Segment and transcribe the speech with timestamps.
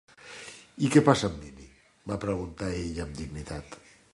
[0.87, 1.67] "I què passa amb Mini?"
[2.13, 3.79] va preguntar ella amb dignitat.